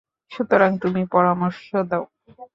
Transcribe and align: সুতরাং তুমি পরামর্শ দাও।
সুতরাং 0.31 0.71
তুমি 0.77 1.01
পরামর্শ 1.11 1.67
দাও। 1.89 2.03